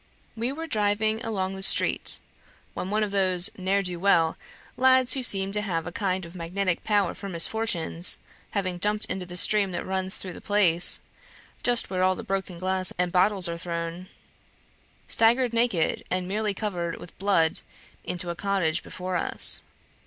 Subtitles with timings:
[0.35, 2.19] We were driving along the street,
[2.73, 4.35] when one of those ne'er do weel
[4.75, 8.17] lads who seem to have a kind of magnetic power for misfortunes,
[8.49, 11.01] having jumped into the stream that runs through the place,
[11.61, 14.07] just where all the broken glass and bottles are thrown,
[15.07, 17.59] staggered naked and nearly covered with blood
[18.03, 19.61] into a cottage before us.